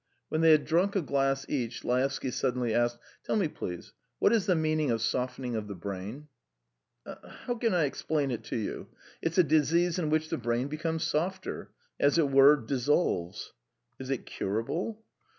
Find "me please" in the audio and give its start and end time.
3.35-3.93